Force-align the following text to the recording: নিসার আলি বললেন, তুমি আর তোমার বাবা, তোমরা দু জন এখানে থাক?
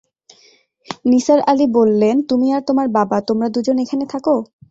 নিসার 1.05 1.39
আলি 1.51 1.65
বললেন, 1.73 2.15
তুমি 2.29 2.47
আর 2.55 2.61
তোমার 2.69 2.87
বাবা, 2.97 3.17
তোমরা 3.27 3.47
দু 3.49 3.59
জন 3.65 3.77
এখানে 3.83 4.05
থাক? 4.11 4.25